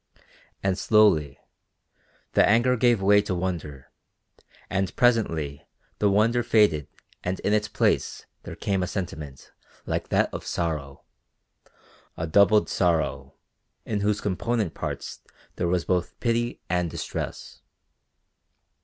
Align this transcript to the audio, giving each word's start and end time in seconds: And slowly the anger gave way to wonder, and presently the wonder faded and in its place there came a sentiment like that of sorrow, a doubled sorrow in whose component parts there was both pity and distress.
And 0.63 0.79
slowly 0.79 1.37
the 2.33 2.43
anger 2.43 2.75
gave 2.75 3.03
way 3.03 3.21
to 3.21 3.35
wonder, 3.35 3.91
and 4.67 4.95
presently 4.95 5.63
the 5.99 6.09
wonder 6.09 6.41
faded 6.41 6.87
and 7.23 7.39
in 7.41 7.53
its 7.53 7.67
place 7.67 8.25
there 8.41 8.55
came 8.55 8.81
a 8.81 8.87
sentiment 8.87 9.51
like 9.85 10.07
that 10.09 10.33
of 10.33 10.43
sorrow, 10.43 11.03
a 12.17 12.25
doubled 12.25 12.67
sorrow 12.67 13.35
in 13.85 13.99
whose 13.99 14.21
component 14.21 14.73
parts 14.73 15.21
there 15.57 15.67
was 15.67 15.85
both 15.85 16.19
pity 16.19 16.59
and 16.67 16.89
distress. 16.89 17.61